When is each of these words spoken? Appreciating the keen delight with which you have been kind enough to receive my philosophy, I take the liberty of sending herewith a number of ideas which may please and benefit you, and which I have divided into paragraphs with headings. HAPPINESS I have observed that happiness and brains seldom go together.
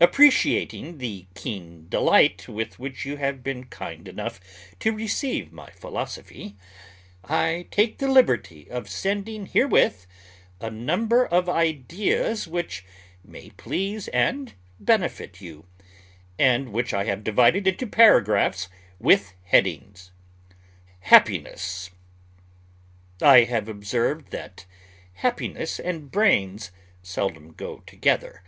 Appreciating 0.00 0.98
the 0.98 1.28
keen 1.36 1.86
delight 1.88 2.48
with 2.48 2.80
which 2.80 3.06
you 3.06 3.16
have 3.18 3.44
been 3.44 3.62
kind 3.62 4.08
enough 4.08 4.40
to 4.80 4.90
receive 4.90 5.52
my 5.52 5.70
philosophy, 5.70 6.56
I 7.22 7.68
take 7.70 7.98
the 7.98 8.08
liberty 8.10 8.68
of 8.68 8.88
sending 8.90 9.46
herewith 9.46 10.04
a 10.60 10.68
number 10.68 11.24
of 11.24 11.48
ideas 11.48 12.48
which 12.48 12.84
may 13.24 13.50
please 13.50 14.08
and 14.08 14.54
benefit 14.80 15.40
you, 15.40 15.64
and 16.40 16.72
which 16.72 16.92
I 16.92 17.04
have 17.04 17.22
divided 17.22 17.68
into 17.68 17.86
paragraphs 17.86 18.68
with 18.98 19.32
headings. 19.44 20.10
HAPPINESS 21.02 21.90
I 23.22 23.44
have 23.44 23.68
observed 23.68 24.32
that 24.32 24.66
happiness 25.12 25.78
and 25.78 26.10
brains 26.10 26.72
seldom 27.00 27.52
go 27.52 27.78
together. 27.86 28.42